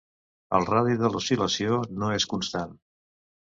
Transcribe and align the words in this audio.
El 0.59 0.65
radi 0.69 0.95
de 1.03 1.11
l'oscil·lació 1.17 1.79
no 2.01 2.13
és 2.19 2.29
constant. 2.35 2.77